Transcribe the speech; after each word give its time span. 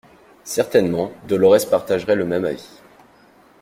Certainement 0.45 1.11
Dolorès 1.27 1.63
partagerait 1.63 2.15
le 2.15 2.25
même 2.25 2.43
avis. 2.45 2.79